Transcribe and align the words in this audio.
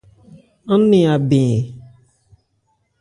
Án 0.73 0.81
nɛn 0.89 1.09
abɛn 1.13 1.45
ɛ? 1.57 1.59